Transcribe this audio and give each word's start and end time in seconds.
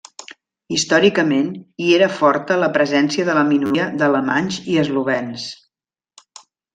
Històricament, 0.75 1.49
hi 1.83 1.89
era 1.97 2.07
forta 2.21 2.57
la 2.63 2.71
presència 2.77 3.27
de 3.27 3.35
la 3.41 3.45
minoria 3.49 3.85
d'alemanys 3.99 4.57
i 4.75 4.79
eslovens. 4.85 5.45